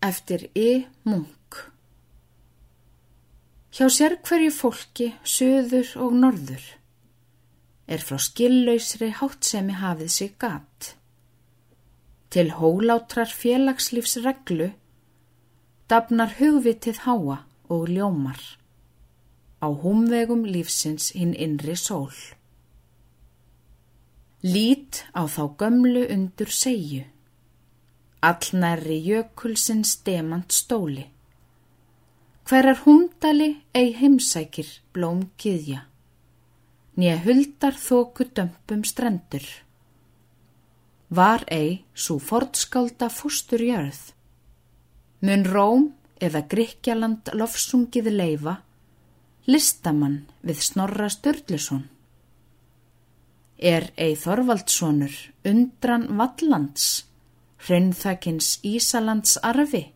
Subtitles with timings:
[0.00, 0.86] eftir Y.
[1.04, 1.70] Munk
[3.70, 6.62] Hjá sér hverju fólki, söður og norður,
[7.86, 10.94] er frá skilllausri háttsemi hafið sig gat.
[12.32, 14.72] Til hólátrar félagslífsreglu
[15.92, 17.38] dafnar hugvitið háa
[17.68, 18.40] og ljómar.
[19.60, 22.16] Á húmvegum lífsins hinn innri sól.
[24.42, 27.04] Lít á þá gömlu undur segju
[28.20, 31.06] allnærri jökulsins demant stóli.
[32.44, 35.84] Hverjar hundali ei heimsækir blóm kiðja,
[36.98, 39.44] nýja huldar þóku dömpum strendur.
[41.10, 44.00] Var ei svo fortskálda fústur jörð,
[45.22, 45.86] mun Róm
[46.20, 48.60] eða Gríkjaland lofsungið leifa,
[49.46, 51.86] listamann við Snorra Sturluson.
[53.58, 55.14] Er ei Þorvaldssonur
[55.44, 57.09] undran Vallands,
[57.66, 59.92] hraunþakins Ísalands arfi,